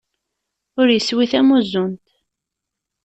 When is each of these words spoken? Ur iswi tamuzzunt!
Ur 0.79 0.87
iswi 0.91 1.25
tamuzzunt! 1.31 2.05